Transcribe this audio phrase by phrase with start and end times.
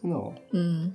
[0.00, 0.94] 真的哦，嗯。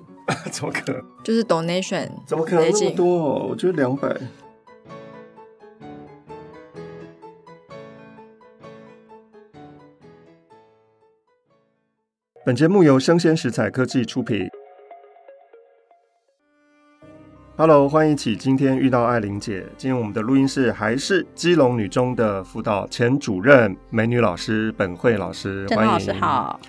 [0.51, 1.03] 怎么可能？
[1.23, 3.47] 就是 donation，怎么可能那么多？
[3.47, 4.15] 我觉得两百。
[12.43, 14.49] 本节目由生鲜食材科技出品。
[17.55, 19.63] Hello，欢迎一起今天遇到艾玲姐。
[19.77, 26.59] 今天我们的录音室还是基隆女中的辅导前主任美女老师本慧老师，欢迎老师好。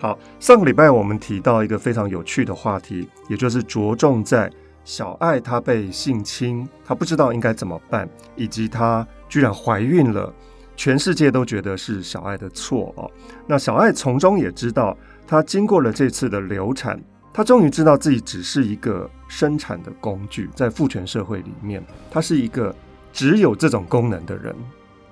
[0.00, 4.48] 好，上个礼拜我们提到一个非常有趣的话题，也就是着重在
[4.84, 10.32] 小爱她被性侵，她不知道应该怎么办，以及她居然怀孕了，
[10.76, 13.10] 全世界都觉得是小爱的错哦。
[13.44, 22.72] 那小爱从中也知道，她经过了这次的流产，她终于知道自己只是一个生产的工具，在父权社会里面，她是一个
[23.12, 24.54] 只有这种功能的人。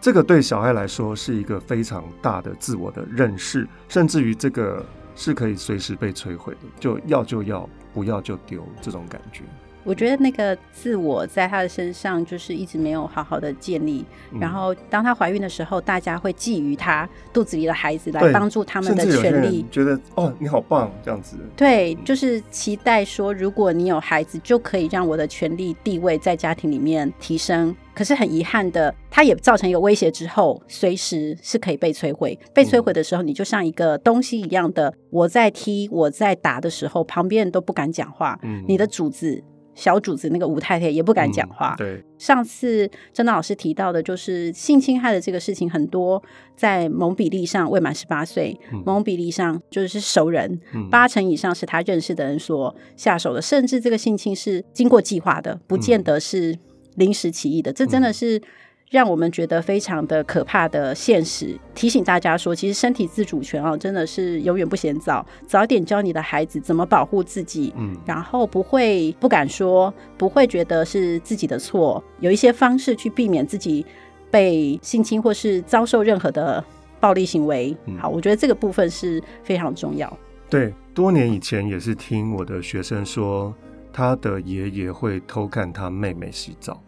[0.06, 4.86] 这个对小孩来说是一个非常大的自我的认识，甚至于这个
[5.16, 9.42] 是可以随时被摧毁的，就要就要，不要就丢这种感觉。
[9.82, 21.36] 我觉得那个自我在她的身上就是一直没有好好的建立，嗯、然后当她怀孕的时候，大家会觊觎她肚子里的孩子来帮助他们的权利，觉得哦你好棒这样子。
[21.56, 27.74] 对，就是期待说，如果你有孩子，就可以让我的权利地位在家庭里面提升。
[27.96, 32.38] 可是很遗憾的，它也造成一个威胁之后，随时是可以被摧毁。
[32.54, 38.38] 被摧毁的时候，你就像一个东西一样的，我在踢，我在打的时候，旁边人都不敢讲话。
[38.42, 39.42] 嗯，你的主子。
[39.76, 41.74] 小主子那个吴太太也不敢讲话。
[41.74, 46.22] 嗯、对，上次真的老师提到的，就是性侵害的这个事情，很多
[46.56, 56.58] 在某比例上未满十八岁，嗯、某比例上就是熟人，嗯、八成以上是他认识的人所下手的，甚至这个性侵是经过计划的，不见得是
[56.96, 57.70] 临时起意的。
[57.70, 58.42] 嗯、这真的是。
[58.88, 65.26] 让我们觉得非常的可怕的现实，提醒大家说，其实身体自主权啊，真的是永远不嫌早。
[65.44, 73.84] 早点教你的孩子怎么保护自己，嗯，然后不会不敢说，不会觉得是自己的错，有一些方式去避免自己
[74.30, 76.64] 被性侵或是遭受任何的
[77.00, 77.76] 暴力行为。
[77.86, 80.16] 嗯、好，我觉得这个部分是非常重要。
[80.48, 83.52] 对，多年以前也是听我的学生说，
[83.92, 86.80] 他的爷爷会偷看他妹妹洗澡。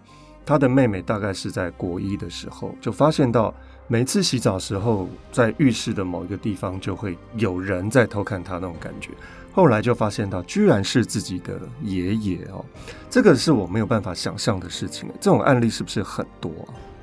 [0.48, 3.54] 他的妹妹大概是在国一的时候，就发现到
[3.86, 9.10] 每次洗澡时候，在浴室的某一个地方就会有人在偷看他那种感觉。
[9.52, 12.64] 后来就发现到，居然是自己的爷爷哦，
[13.10, 15.06] 这个是我没有办法想象的事情。
[15.20, 16.50] 这种案例是不是很多？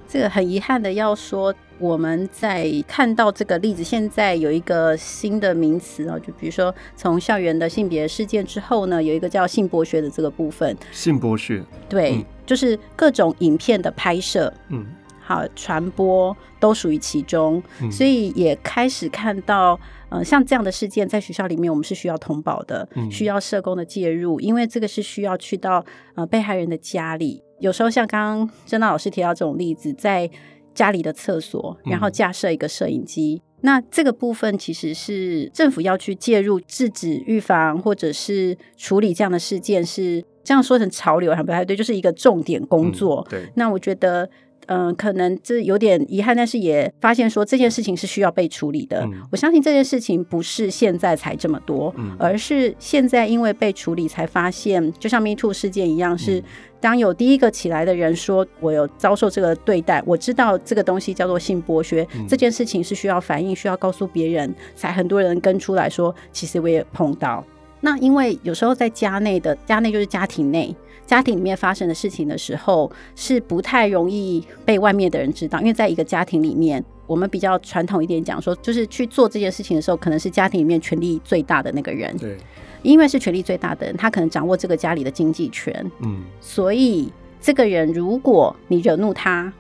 [0.08, 10.76] 这个很遗憾的要说，我们在看到这个例子，现在有一个新的名词啊，就比如说从校园的性别事件之后呢，有一个叫性剥削的这个部分。
[10.92, 14.86] 性剥削，对，就是各种影片的拍摄，嗯，
[15.20, 25.84] 好传播都属于其中，嗯、所以也开始看到，呃，像这样的事件在学校里面，我们是需要通报的，嗯、需要社工的介入，因为这个是需要去到
[26.16, 27.42] 呃被害人的家里。
[27.60, 30.30] 有时候像刚刚正道老师提到这种例子，在
[30.74, 43.26] 家里的厕所，然后架设一个摄影机，嗯、那这个部分其实是政府要去介入、制止、预防或者是处理这样的事件，是这样说成潮流还不太对，就是一个重点工作。
[43.28, 44.30] 嗯、对，那我觉得
[44.68, 49.02] 嗯、呃，可能这有点遗憾，但是也发现说这件事情是需要被处理的。
[49.02, 56.44] 嗯、我相信这件事情不是现在才这么多，嗯、而是现在因为被处理才发现，就像 Me Too 事件一样，是
[56.80, 67.44] 当有第一个起来的人说我有遭受这个对待，我知道这个东西叫做性剥削，嗯、这件事情是需要反应，需要告诉别人，才很多人跟出来说，其实我也碰到。
[67.86, 70.76] 那因为有时候在家内的家内就是家庭内。
[71.06, 82.18] 家庭里面发生的事情的时候，是不太容易被外面的人知道，因为在一个家庭里面，我们比较传统一点讲说，就是去做这件事情的时候，可能是家庭里面权力最大的那个人。
[82.18, 82.36] 对，
[82.82, 85.72] 因为是权力最大的人，他可能掌握这个家里的经济权。
[86.00, 89.54] 嗯，所以这个人，如果你惹怒他。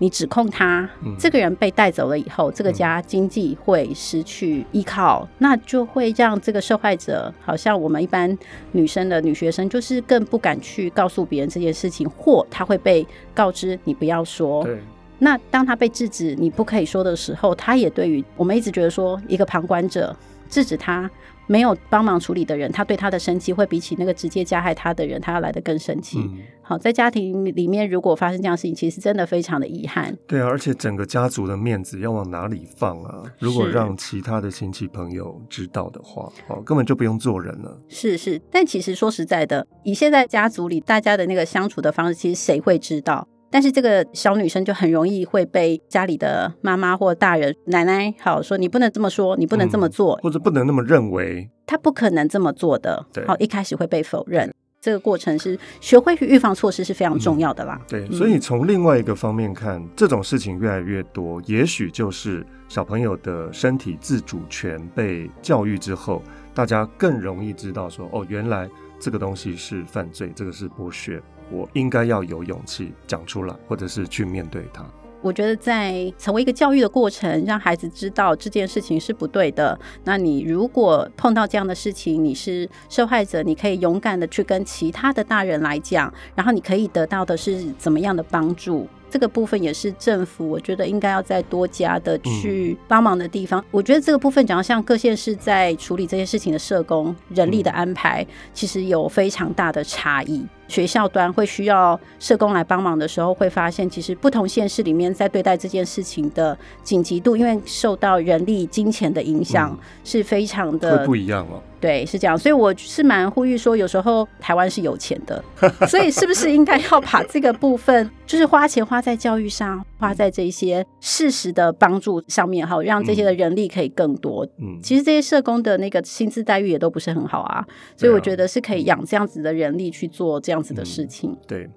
[0.00, 8.36] 你指控他，嗯、这个人被带走了以后，这个家经济会失去依靠，嗯、那就会让这个受害者，好像我们一般
[8.72, 14.64] 女生的女学生，就是更不敢去告诉别人这件事情，或他会被告知你不要说。
[14.64, 14.80] 对
[15.18, 20.16] 那当他被制止你不可以说的时候，他也对于我们一直觉得说，一个旁观者
[20.48, 21.10] 制止他。
[21.50, 26.20] 没有帮忙处理的人，他对他的生气会比起那个直接加害他的人，他要来的更生气。
[26.20, 30.16] 嗯、好，在家庭里面，如果发生这样的事情，其实真的非常的遗憾。
[30.28, 33.24] 对啊，而且整个家族的面子要往哪里放啊？
[33.40, 37.76] 如果让其他的亲戚朋友知道的话，哦，根本就不用做人了。
[37.88, 43.26] 是是，但其实说实在的，以现在家族里大家的那个相处的方式，其实谁会知道？
[43.50, 53.04] 但是这个小女生就很容易会被家里的妈妈或大人奶奶好说，你不能这么说，你不能这么做，嗯、或者不能那么认为，她不可能这么做的。
[53.12, 57.76] 对好，一开始会被否认，这个过程是学会预防措施是非常重要的啦。
[57.80, 66.22] 嗯、对，所以从另外一个方面看，这种事情越来越多，也许就是小朋友的身体自主权被教育之后，
[66.54, 68.68] 大家更容易知道说，哦，原来
[69.00, 71.20] 这个东西是犯罪，这个是剥削。
[71.50, 74.84] 我应该要有勇气讲出来，或者是去面对它。
[75.22, 79.78] 我觉得在成为一个教育的过程，让孩子知道这件事情是不对的。
[80.04, 88.88] 那你如果碰到这样的事情，你是受害者，你可以勇敢的去跟其他的大人来讲，然后你可以得到的是怎么样的帮助。
[89.10, 93.60] 这个部分也是政府，我觉得应该要再多加的去帮忙的地方。
[93.60, 100.46] 嗯、我觉得这个部分，讲像各县市在处理这些事情的社工人力的安排，其实有非常大的差异。
[100.70, 111.60] 学校端会需要社工来帮忙的时候，会发现其实不同县市里面在对待这件事情的紧急度，因为受到人力、金钱的影响是非常的、嗯、不一样哦。
[111.80, 115.42] 对，是这样，所以我是蛮呼吁说，有时候台湾是有钱的，
[115.88, 124.46] 所以是不是应该要把这个部分，就是花钱花在教育上，花在这些事实的帮助上面，好，让这些的人力可以更多。
[124.58, 127.66] 嗯，其实这些社工的那个薪资待遇也都不是很好啊，
[127.96, 131.30] 所以我觉得是可以养这样子的人力去做这样子的事情。
[131.30, 131.70] 嗯、对，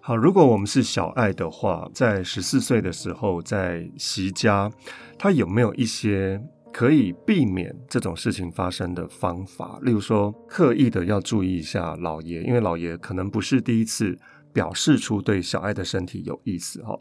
[0.00, 4.70] 好，如果我们是小爱的话，在十四岁的时候在习家，
[5.18, 6.38] 他有没有一些？
[6.76, 14.18] 可以避免这种事情发生的方法，例如说刻意的要注意一下老爷，因为老爷可能不是第一次
[14.56, 16.98] 表示出对小爱的身体有意思哈。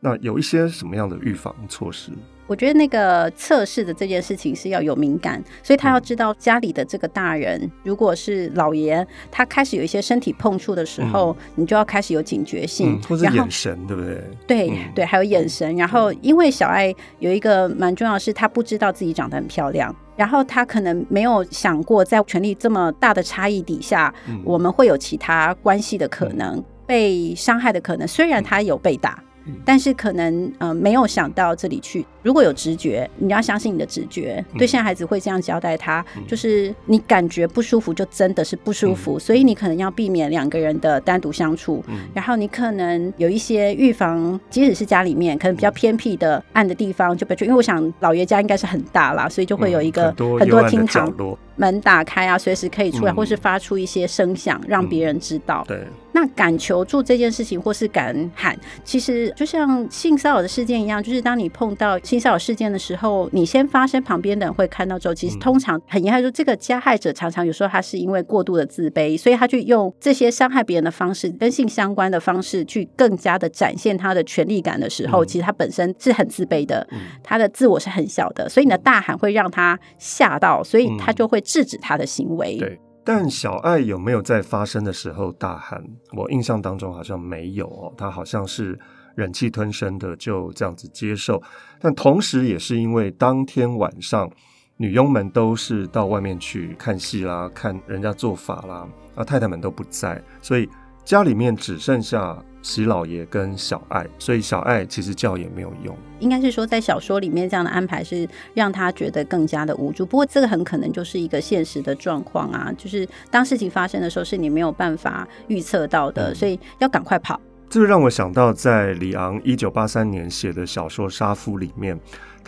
[0.00, 2.12] 那有一些什么样的预防措施？
[2.46, 14.22] 我觉得那个测试的这件事情是要有敏感，所以他要知道家里的这个大人，嗯、如果是老爷，他开始有一些身体碰触的时候，嗯、你就要开始有警觉性，嗯、或者眼神，对不对？
[14.46, 15.74] 对、嗯、对，还有眼神。
[15.76, 28.08] 然后，因为小爱有一个蛮重要的是，他不知道自己长得很漂亮，然后他可能没有想过，在权力这么大的差异底下，嗯、我们会有其他关系的可能，嗯、被伤害的可能。
[28.08, 29.22] 虽然他有被打。
[29.64, 32.04] 但是可能呃没有想到这里去。
[32.22, 34.44] 如果有直觉，你要相信你的直觉。
[34.58, 39.18] 对，现在孩子会这样交代他，就是你感觉不舒服，就真的是不舒服。
[39.18, 41.82] 所以你可能要避免两个人的单独相处。
[42.12, 51.10] 然后你可能有一些预防，即使是家里面可能比较偏僻的暗的地方，就比如因为我想老爷家应该是很大啦，所以就会有一个很多厅堂
[51.56, 55.64] 门打开啊，随时可以出来，或是发出一些声响，让别人知道。
[55.66, 55.86] 对。
[56.20, 76.84] 那敢求助这件事情，或是敢喊，其实就像性骚扰的事件一样，就是当你碰到性骚扰事件的时候，你先发生，旁边的人会看到之后，其实通常很遗憾说，这个加害者常常有时候他是因为过度的自卑，所以他去用这些伤害别人的方式，跟性相关的方式，去更加的展现他的权利感的时候，其实他本身是很自卑的，
[77.22, 82.56] 他的自我是很小的，所以你的大喊会让他吓到，所以他就会制止他的行为。
[82.56, 82.80] 对。
[83.10, 85.82] 但小爱有没有在发生的时候大喊？
[86.12, 88.78] 我印象当中好像没有哦，她好像是
[89.14, 91.42] 忍气吞声的就这样子接受。
[91.80, 94.30] 但同时也是因为当天晚上
[94.76, 100.68] 女佣们都是到外面去看戏啦，看人家做法啦，啊太太们都不在，所以
[101.08, 105.96] 家里面只剩下喜老爷跟小爱，所以小爱其实叫也没有用。
[106.20, 110.04] 应该是说，在小说里面这样的安排是让他觉得更加的无助。
[110.04, 117.40] 不过这个很可能就是一个现实的状况啊，就是当事情发生的时候是你没有办法预测到的，所以要赶快跑。
[117.70, 121.98] 这个让我想到在李昂一九八三年写的小说《杀夫》里面。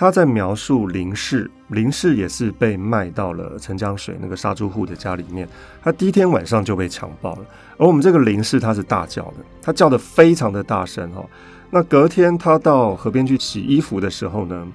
[0.01, 5.47] 他在描述林氏，林氏也是被卖到了陈江水那个杀猪户的家里面。
[5.83, 7.45] 他第一天晚上就被强暴了，
[7.77, 11.23] 而我们这个林氏他是大叫的，他叫得非常的大声哈。
[11.69, 14.67] 那隔天他到河边去洗衣服的时候呢，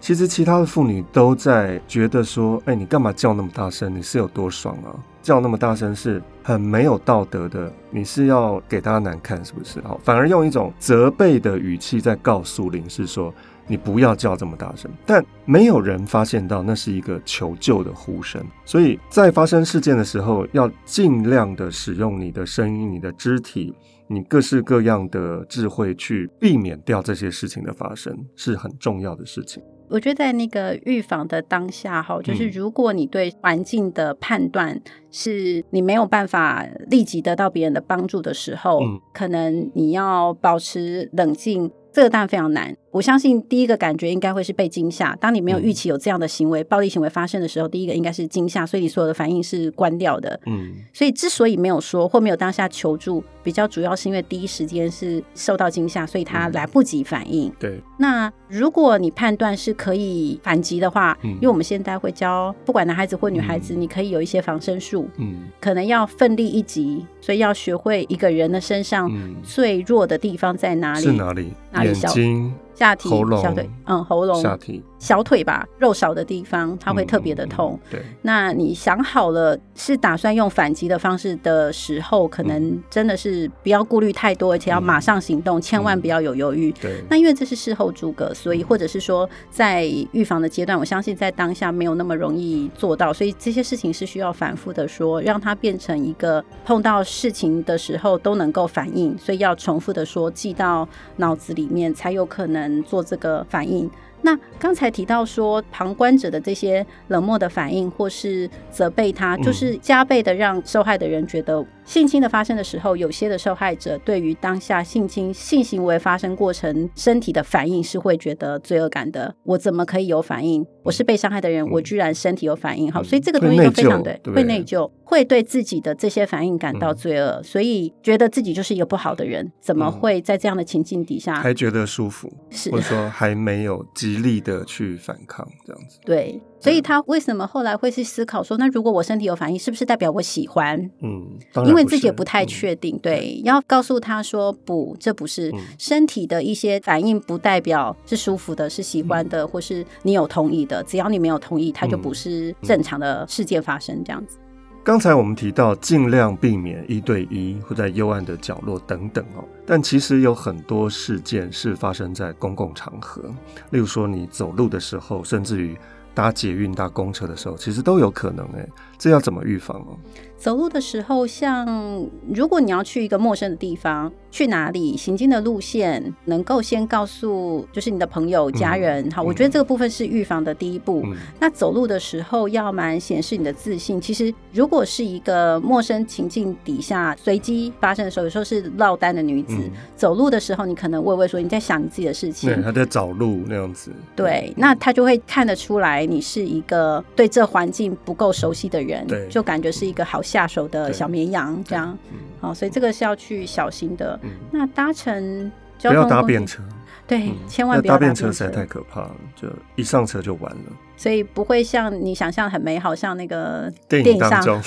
[0.00, 3.92] 其实其他的妇女都在觉得说，哎，你干嘛叫那么大声？
[3.92, 4.94] 你是有多爽啊？
[5.20, 9.80] 叫那么大声是很没有道德的，你是要给大家难看是不是？
[9.80, 13.34] 好，反而用一种责备的语气在告诉林氏说。
[13.68, 18.42] 你不要叫这么大声，但没有人发现到那是一个求救的呼声。
[18.64, 23.74] 所以在发生事件的时候，要尽量的使用你的声音、你的肢体、
[24.08, 29.62] 你各式各样的智慧去避免掉这些事情的发生，是很重要的事情。
[29.90, 34.78] 我觉得在那个预防的当下，哈，就是如果你对环境的判断
[35.10, 41.70] 是你没有办法立即得到别人的帮助的时候，嗯，可能你要保持冷静。
[41.90, 42.76] 这个当然非常难。
[42.98, 45.14] 我相信第一个感觉应该会是被惊吓。
[45.20, 50.40] 当你没有预期有这样的行为、嗯、暴力行为发生的时候，第一个应该是惊吓，所以你所有的反应是关掉的。
[50.46, 57.52] 嗯，所以之所以没有说或没有当下求助，比较主要是因为第一时间是受到惊吓，所以他来不及反应。
[57.60, 65.08] 对、嗯，那如果你判断是可以反击的话，嗯、因为我们现在会教，不管男孩子或女孩子，嗯、你可以有一些防身术。
[65.18, 69.08] 嗯，可能要奋力一击，所以要学会一个人的身上
[69.44, 71.00] 最弱的地方在哪里？
[71.00, 71.52] 是哪里？
[71.70, 71.92] 哪里？
[71.92, 72.52] 眼睛。
[72.78, 77.72] 下体、小腿，嗯，喉咙、下体、小腿吧，肉少的地方，它会特别的痛。
[77.72, 86.72] 嗯嗯、对，那你想好了是打算用反击的方式的时候，可能真的是不要顾虑太多，而且要马上行动，嗯、千万不要有犹豫。
[86.72, 102.58] 对、嗯，那因为这是事后诸葛，所以或者是说在预防的阶段，我相信在当下没有那么容易做到，所以这些事情是需要反复的说，让它变成一个碰到事情的时候都能够反应，所以要重复的说，记到脑子里面才有可能。
[102.88, 103.90] 做这个反应。
[104.22, 119.34] 那刚才提到说，旁观者的这些冷漠的反应，或是责备他，就是加倍的让受害的人觉得，性侵的发生的时候，有些的受害者对于当下性侵性行为发生过程身体的反应是会觉得罪恶感的。
[119.42, 120.62] 我怎么可以有反应？
[120.82, 122.92] 我是被伤害的人，我居然身体有反应。
[122.92, 129.50] 好，所以这个东西就非常对，会内疚，会对自己的这些反应感到罪恶，所以觉得自己就是一个不好的人。
[129.58, 132.30] 怎么会在这样的情境底下还觉得舒服？
[132.50, 135.98] 是，或者说还没有极力的去反抗这样子？
[136.04, 136.38] 对。
[136.60, 140.78] 所以他为什么后来会去思考说，那如果我身体有反应，是不是代表我喜欢？
[141.00, 142.96] 嗯，因为自己也不太确定。
[142.96, 150.82] 嗯、对，要告诉他说不，这不是身体的一些反应，不代表是舒服的，是喜欢的，嗯、或是你有同意的。
[150.82, 154.36] 只要你没有同意，它就不是正常的事件发生这样子。
[154.82, 163.22] 刚才我们提到尽量避免一对一或在幽暗的角落等等哦，但其实有很多事件是发生在公共场合，
[163.70, 165.76] 例如说你走路的时候，甚至于。
[166.14, 169.96] 搭捷运、搭公车的时候，其实都有可能哎，这要怎么预防哦？
[170.36, 179.04] 走路的时候，像如果你要去一个陌生的地方，去哪里行进的路线，能够先告诉就是你的朋友、家人。
[179.08, 181.02] 嗯、好，我觉得这个部分是预防的第一步。
[181.06, 184.00] 嗯、那走路的时候要蛮显示你的自信。
[184.00, 193.90] 其实如果是一个陌生情境底下随机发生的时候，有时候是落单的女子、嗯、走路的时候，你可能畏畏缩，你在想你自己的事情，对，她在找路那样子。
[194.14, 201.96] 对，那她就会看得出来你是一个对这环境不够熟悉的人，对，就感觉是一个好下手的小绵羊这样，
[202.40, 204.18] 好、嗯，所以这个是要去小心的。
[204.22, 206.62] 嗯、那搭乘交通，不要搭便车，
[207.08, 210.64] 对，嗯、千万不要搭便车，实在太可怕了，就一上车就完了。
[210.94, 214.60] 所以不会像你想象很美好，像那个电影当中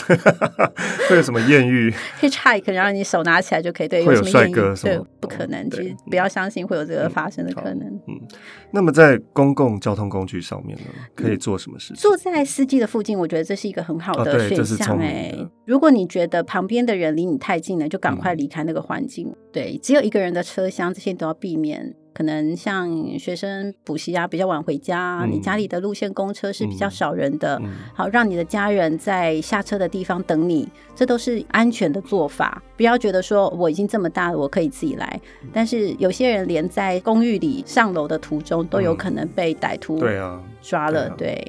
[1.10, 1.94] 会有什么艳遇？
[2.22, 4.96] Hitchhike，然后你手拿起来就可以对，会有帅哥什么？
[4.96, 7.86] 对，不可能，其实不要相信会有这个发生的可能。
[8.08, 8.20] 嗯，
[8.72, 11.98] 那么在公共交通工具上面呢，可以做什么事情？
[11.98, 14.98] 坐在司机的附近，我觉得这是一个很好的选项。
[15.00, 19.36] 哎，如果你觉得旁边的人离你太近了，就赶快离开那个环境。
[19.52, 21.94] 对，只有一个人的车厢，这些都要避免。
[22.14, 27.62] 可能像学生补习啊，比较晚回家，你家里的路线公车是比较少人的，
[27.94, 32.62] 好，让你的家人在下车的地方等你，这都是安全的做法。
[32.76, 35.20] 不要觉得说我已经这么大了，我可以自己来。
[35.54, 41.46] 但是有些人连在公寓里上楼的途中都有可能被歹徒对啊抓了，对。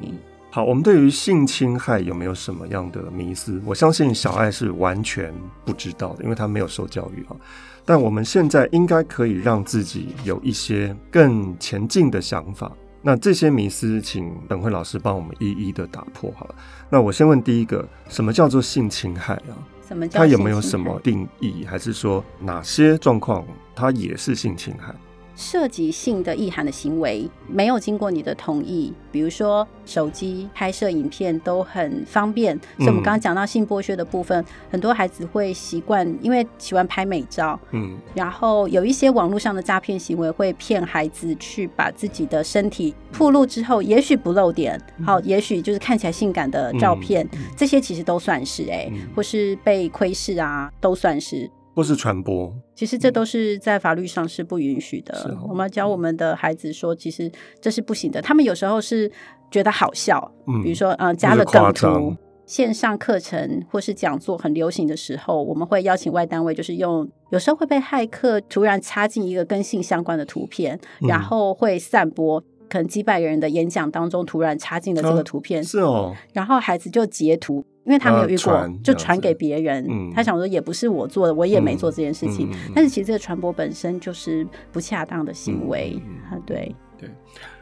[0.51, 3.59] 好，我们对于性侵害有没有什么样的迷思？
[3.65, 5.33] 我相信小爱是完全
[5.65, 7.37] 不知道的，因为他没有受教育啊。
[7.85, 12.71] 但我们现在应该可以让自己有一些更前进的想法。
[13.03, 16.55] 那这些迷思，请等会老师帮我们一一的打破好了。
[16.89, 19.59] 那我先问第一个，什么叫做性侵害啊？
[19.89, 20.21] 什么叫？
[20.21, 21.65] 它有没有什么定义？
[21.65, 24.95] 还是说哪些状况它也是性侵害？
[25.35, 32.59] 涉及性的意涵的行为，没有经过你的同意，比如说手机拍摄影片都很方便。
[32.79, 37.59] 所以我们刚刚讲到性剥削的部分，嗯、很多孩子会习惯，因为喜欢拍美照。
[37.71, 51.51] 嗯，然后有一些网络上的诈骗行为会骗孩子去把自己的身体暴露之后，也许不露点，好，也许就是看起来性感的照片，嗯、这些其实都算是哎、或是被窥视啊，都算是。
[51.75, 55.15] 或是传播，其实这都是在法律上是不允许的。
[55.31, 58.21] 哦、我们要教我们的孩子说，其实这是不行的。
[58.21, 59.11] 他们有时候是
[59.51, 62.15] 觉得好笑，嗯、比如说，呃，加了梗图，
[62.45, 72.39] 线上课程或是讲座很流行的时候，我们会邀请外单位，就是用有时候会被骇客突然插进一个跟性相关的图片，嗯、然后会散播，
[72.69, 77.65] 可能几百个人的演讲当中突然插进了这个图片，啊、是哦，然后孩子就截图。
[77.85, 79.87] 因为他没有遇过，传就传给别人。
[79.89, 82.49] 嗯、他想说也不是我做的，我也没做这件事情。
[82.51, 86.01] 嗯嗯、但是其实这个传播本身就是不恰当的行为。
[86.31, 87.11] 啊、嗯，对对。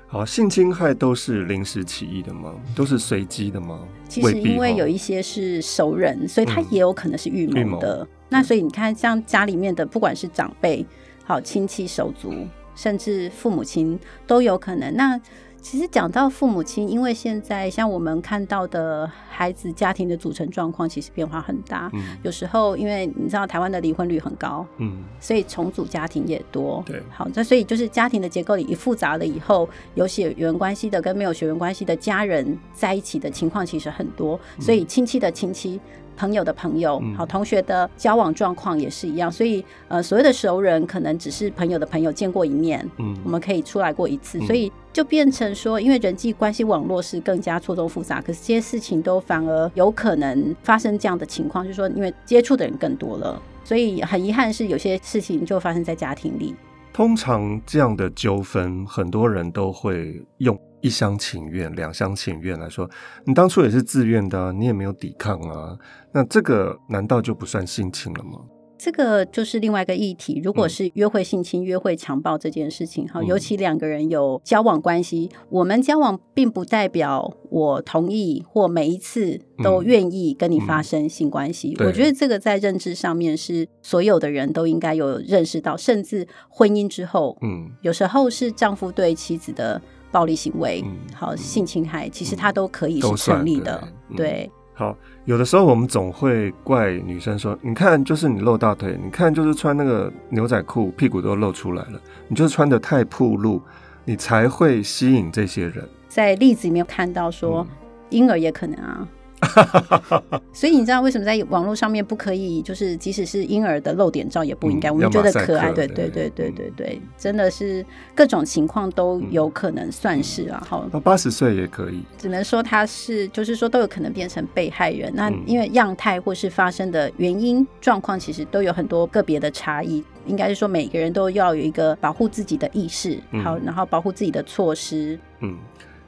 [0.06, 2.52] 好，性侵害都是临时起意的吗？
[2.74, 3.86] 都是随机的吗？
[4.08, 8.02] 其实因为有一些是熟人，所以他也有可能是预谋的。
[8.02, 10.84] 嗯、那所以你看，像家里面的，不管是长辈、
[11.24, 12.34] 好亲戚、手足，
[12.74, 13.96] 甚至父母亲，
[14.26, 14.92] 都有可能。
[14.96, 15.20] 那
[15.62, 21.90] 其实讲到父母亲，因为现在像我们看到的孩子家庭的组成状况，其实变化很大。
[21.92, 26.82] 嗯，有时候因为你知道台湾的离婚率很高，嗯，所以重组家庭也多。
[26.86, 35.80] 对，好，那所以就是家庭的结构里一复杂了以后，有血缘关系的跟没有血缘关系的家人在一起的情况其实很多，所以亲戚的亲戚。
[36.20, 56.54] 朋友的朋友，好，同学的交往状况也是一样，所以呃，所谓的熟人可能只是朋友的朋友见过一面，嗯，我们可以出来过一次，所以就变成说，因为人际关系网络是更加错综复杂，可是这些事情都反而有可能发生这样的情况，就是说，因为接触的人更多了，所以很遗憾是有些事情就发生在家庭里。
[56.92, 60.54] 通常这样的纠纷，很多人都会用。
[60.80, 62.88] 一厢情愿、两厢情愿来说，
[63.24, 65.76] 你当初也是自愿的啊，你也没有抵抗啊，
[66.12, 68.40] 那这个难道就不算性侵了吗？
[68.82, 70.40] 这个就是另外一个议题。
[70.42, 81.76] 如果是约会性侵、嗯、约会强暴这件事情，哈，尤其两个人有交往关系，嗯、我们交往并不代表我同意或每一次都愿意跟你发生性关系。
[81.80, 89.82] 我觉得这个在认知上面是所有的人都应该有认识到，甚至婚姻之后，嗯，有时候是丈夫对妻子的。
[90.10, 93.82] 暴力行为，嗯、好性侵害，嗯、其实它都可以是成立的。
[94.16, 103.60] 对，好，有的时候我们总会怪女生说：“你看，就是你露大腿，你看，就是穿那个牛仔裤，屁股都露出来了，你就是穿的太暴露，
[104.04, 107.66] 你才会吸引这些人。”在例子里面看到说，
[108.08, 109.06] 婴、嗯、儿也可能啊。
[110.52, 112.60] 所以你知道为什么在网络上面不可以？
[112.62, 114.90] 就是即使是婴儿的露点照也不应该。
[114.90, 120.62] 嗯、我们觉得可爱，对对对对对对，真的是各种情况都有可能算是啊。
[120.68, 125.12] 好，到八十岁也可以，只能说他是，就是说都有可能变成被害人。
[125.14, 130.04] 那因为样态或是发生的原因状况，其实都有很多个别的差异。
[130.26, 135.18] 应该是说每个人都要有一个保护自己的意识，好，然后保护自己的措施。
[135.40, 135.56] 嗯，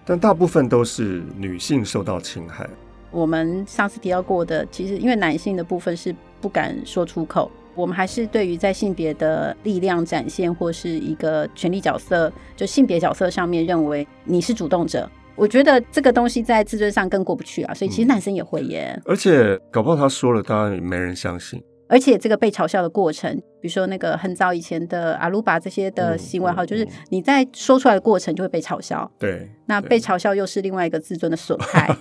[0.04, 2.68] 但大部分都是女性受到侵害。
[3.12, 21.62] 我们上次提到过的，其实因为男性的部分是不敢说出口，我们还是对于在性别的力量展现或是一个权力角色，就性别角色上面认为你是主动者，我觉得这个东西在自尊上更过不去啊，所以其实男生也会耶，而且搞不好他说了，当然也没人相信。
[21.92, 29.10] 而且这个被嘲笑的过程，比如说那个很早以前的阿鲁巴这些的行为哈，就是你在说出来的过程就会被嘲笑。
[29.18, 31.94] 对，那被嘲笑又是另外一个自尊的损害，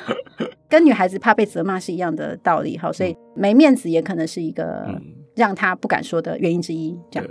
[0.68, 4.86] 跟女孩子怕被责骂是一样的道理哈，所以没面子也可能是一个
[5.34, 6.94] 让她不敢说的原因之一。
[7.10, 7.26] 这样。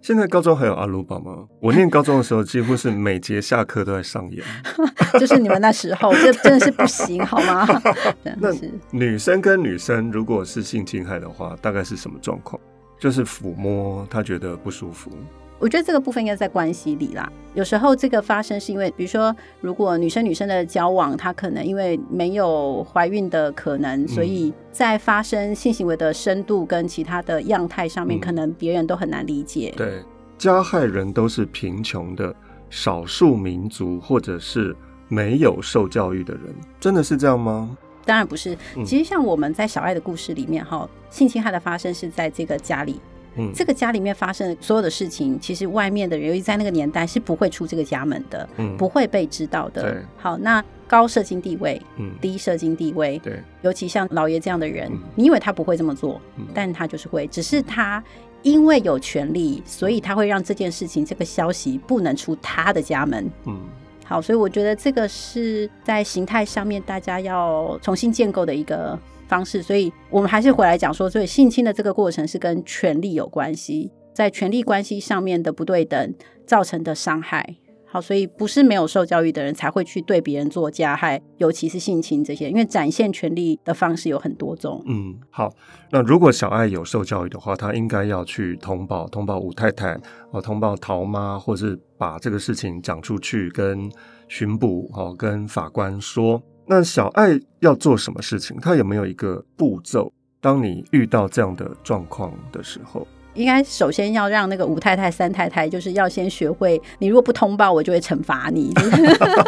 [0.00, 1.44] 现在高中还有阿鲁巴吗？
[1.60, 4.42] 我念高中的时候，几乎是每节下课都在上演。
[5.18, 7.66] 就是你们那时候，这真的是不行，好吗？
[8.38, 8.50] 那
[8.90, 12.60] 女生跟女生如果是性侵害的话，大概是什么状况？
[12.98, 15.10] 就是抚摸，她觉得不舒服。
[15.58, 17.30] 我觉得这个部分应该在关系里啦。
[17.54, 29.74] 有时候这个发生是因为，比如说，如果女生女生的交往，她可能因为没有怀孕的可能，所以在发生性行为的深度跟其他的样态上面，可能别人都很难理解。
[29.76, 30.02] 对，
[30.36, 32.32] 加害人都是贫穷的
[32.70, 34.76] 少数民族或者是
[35.08, 37.76] 没有受教育的人，真的是这样吗？
[38.04, 38.56] 当然不是。
[38.86, 43.00] 其实像我们在小爱的故事里面，哈、嗯，性侵害的发生是在这个家里。
[43.38, 49.82] 嗯，这个家里面发生的所有的事情，其实外面的人，尤其在那个年代是不会出这个家门的，嗯，不会被知道的。
[49.82, 58.02] 对，好，那高社经地位，嗯，低社经地位，对，尤其像老爷这样的人，嗯，你以为他不会这么做，嗯，但他就是会，只是他
[58.42, 63.60] 因为有权利，所以他会让这件事情，这个消息不能出他的家门，嗯，
[64.04, 68.98] 好，所以我觉得这个是在形态上面大家要重新建构的一个。
[69.28, 76.14] 方式，所以我们还是回来讲说，所以性侵的这个过程是跟权力有关系，在权力关系上面的不对等
[76.46, 77.56] 造成的伤害。
[77.90, 84.84] 好，所以不是没有受教育的人才会去对别人做加害，尤其是性侵这些，因为展现权力的方式有很多种。
[84.86, 85.50] 嗯，好，
[85.90, 89.98] 那如果小爱有受教育的话，他应该要去通报，通报吴太太，
[90.32, 93.90] 哦，通报桃妈，或是把这个事情讲出去，跟
[94.28, 96.42] 巡捕，哦，跟法官说。
[96.68, 98.56] 那小爱要做什么事情？
[98.60, 100.12] 他有没有一个步骤？
[100.40, 103.04] 当你遇到这样的状况的时候，
[103.34, 108.72] 应该首先要让那个吴太太、三太太，就是要先学会，你如果不通报，我就会惩罚你。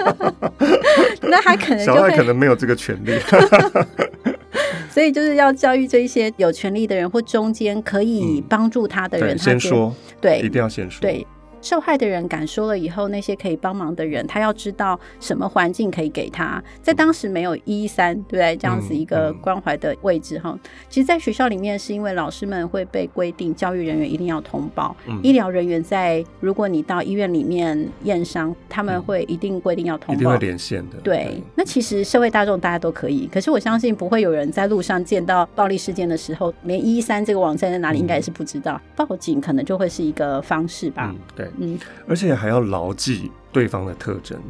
[1.23, 3.13] 那他可能小爱可能没有这个权利，
[4.91, 11.25] 所以就是要教育这一些有权利的人或中间可以帮助他的人，嗯、先说，对，一定要先说，对。
[11.63, 16.63] 受害的人敢说了以后，那些可以帮忙的人，他要知道什么环境可以给他。
[16.83, 18.57] 在当时没有一一三，对不对？
[18.57, 20.71] 这样子一个关怀的位置哈、嗯嗯。
[20.89, 24.95] 其实，在学校里面，是因为老师们会被规定，教育人员一定要通报。
[25.07, 30.99] 嗯、医疗人员在，如果你到医院里面验伤，他们会一定规定要通报，一定会连线的。
[31.03, 39.07] 对，对，那其实社会大众大家都可以，可是我相信不会有人在路上见到暴力事件的时候，连一一三这个网站在哪里，应该是不知道、嗯。
[39.07, 41.11] 报警可能就会是一个方式吧。
[41.13, 42.31] 嗯、对，嗯，而且。
[42.41, 44.41] 还要牢记对方的特征，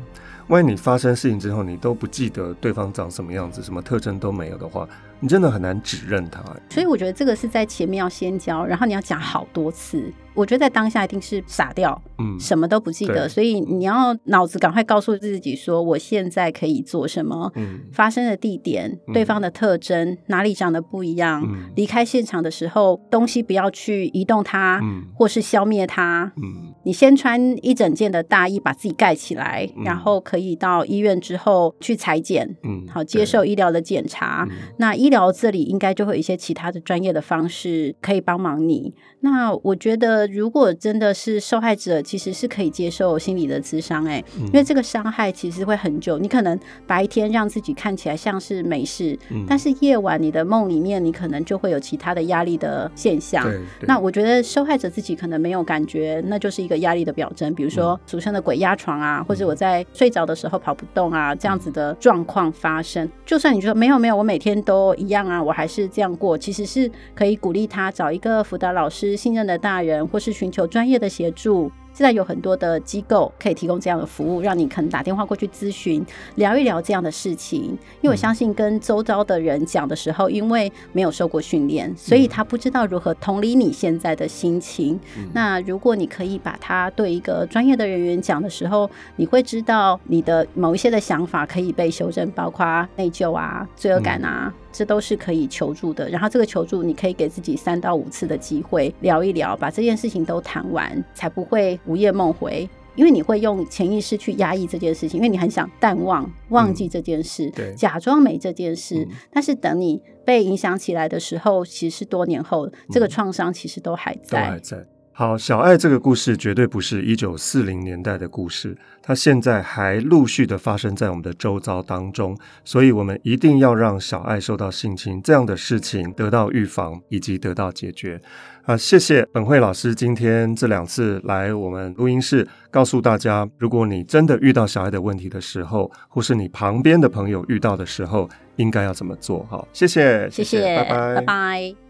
[0.46, 4.86] 万一你发生事情之后，你都不记得对方长什么样子，什么特征都没有的话，
[5.20, 6.42] 你真的很难指认他。
[6.70, 10.12] 所以我觉得这个是在前面要先教，然后你要讲好多次。
[10.33, 17.50] 我觉得在当下一定是傻掉，嗯，什么都不记得，所以你要脑子赶快告诉自己说，我现在可以做什么？
[17.56, 21.42] 嗯，发生的地点、嗯、对方的特征、哪里长得不一样？
[21.44, 34.48] 嗯，离开现场的时候，东西不要去移动它，嗯，或是消灭它，嗯，你先穿一整件的大衣把自己盖起来，嗯，然后可以到医院之后去裁剪，嗯，好接受医疗的检查。
[34.78, 38.94] 那医疗这里应该就会有一些其他的专业的方式可以帮忙你。
[39.20, 40.31] 那我觉得。
[40.31, 46.18] 如果真的是受害者，其实是可以接受心理的咨商，哎，因为这个伤害其实会很久。
[46.18, 53.44] 你可能白天让自己看起来像是没事，嗯、但是夜晚你的梦里面，你可能就会有其他的压力的现象。
[53.81, 57.53] 那我觉得受害者自己可能没有感觉，那就是一个压力的表征。
[57.55, 63.11] 比如说俗称的鬼压床啊，或者我在睡着的时候跑不动啊，这样子的状况发生。
[63.27, 70.20] 就算你说没有没有，我每天都一样啊，我还是这样过，其实是可以鼓励他找一个辅导老师、信任的大人或。
[70.20, 71.72] 是寻求专业的协助。
[71.92, 76.04] 现在有很多的机构可以提供这样的服务，让你可能打电话过去咨询，
[76.36, 77.62] 聊一聊这样的事情。
[78.00, 85.00] 因为我相信跟周遭的人讲的时候，因为没有受过训练，所以他不知道如何同理你现在的心情。
[85.18, 96.09] 嗯、那如果你可以把他对一个专业的人员讲的时候，你会知道你的某一些的想法可以被修正，包括内疚啊、罪恶感啊，这都是可以求助的。
[96.09, 101.78] 然后这个求助，你可以给自己三到五次的机会聊一聊，把这件事情都谈完，才不会。
[101.87, 109.16] 午夜梦回，因为你会用潜意识去压抑这件事情，因为你很想淡忘、忘记这件事，嗯、假装没这件事、嗯。
[109.33, 114.44] 但是等你被影响起来的时候，其实是多年后，嗯、这个创伤其实都还在。
[114.44, 114.87] 都还在。
[115.12, 128.18] 好，小爱这个故事绝对不是一九四零年代的故事，它现在还陆续的发生在我们的周遭当中，所以我们一定要让小爱受到性侵这样的事情得到预防以及得到解决。
[128.64, 139.46] 啊，谢谢本慧老师今天这两次来我们录音室，告诉大家，如果你真的遇到小爱的问题的时候，或是你旁边的朋友遇到的时候，应该要怎么做？
[139.51, 141.89] 好，谢谢，谢谢，拜拜，拜拜。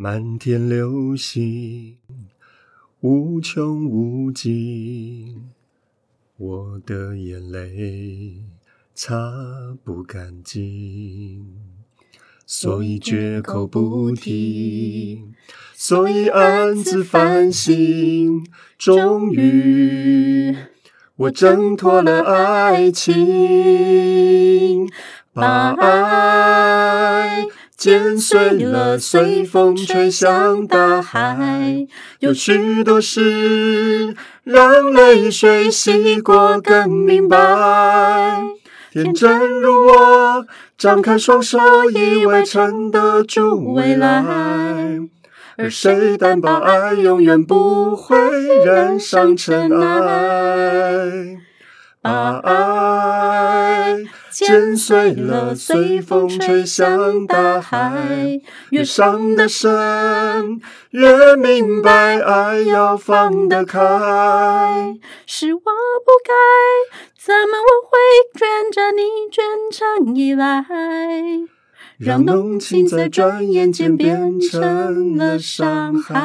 [0.00, 1.96] 满天流星，
[3.00, 5.50] 无穷无尽，
[6.36, 8.44] 我的眼泪
[8.94, 9.16] 擦
[9.82, 11.44] 不干净，
[12.46, 15.24] 所以绝口不提，
[15.74, 18.46] 所以暗自反省。
[18.78, 20.56] 终于，
[21.16, 24.88] 我挣脱了爱情，
[25.32, 27.48] 把爱。
[27.78, 31.86] 剪碎了，随风吹向大海。
[32.18, 37.38] 有许多事，让泪水洗过更明白。
[38.90, 40.44] 天真如我，
[40.76, 41.60] 张开双手，
[41.92, 44.24] 以为撑得住未来。
[45.56, 48.16] 而谁担保爱永远不会
[48.64, 51.38] 染上尘埃？
[52.02, 53.98] 把爱
[54.46, 58.40] 剪碎了，随风吹向大海。
[58.70, 63.78] 越伤得深，越明白爱要放得开。
[65.26, 66.32] 是我不该，
[67.18, 67.98] 怎么我会
[68.38, 70.64] 卷着你卷成依赖？
[71.98, 76.18] 让浓情在转眼间变成了伤害。